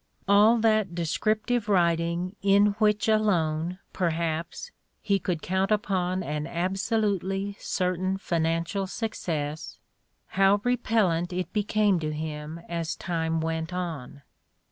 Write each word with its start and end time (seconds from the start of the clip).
AU 0.27 0.57
that 0.61 0.95
descriptive 0.95 1.69
writing 1.69 2.35
in 2.41 2.71
which 2.79 3.07
alone, 3.07 3.77
perhaps, 3.93 4.71
he 4.99 5.19
could 5.19 5.43
count 5.43 5.69
upon 5.69 6.23
an 6.23 6.47
absolutely 6.47 7.55
certain 7.59 8.17
fijianeial 8.17 8.89
suc 8.89 9.13
cess— 9.13 9.77
^how 10.33 10.59
repellant 10.65 11.31
it 11.31 11.53
became 11.53 11.99
to 11.99 12.11
him 12.11 12.59
as 12.67 12.95
time 12.95 13.41
went 13.41 13.71
on 13.73 14.23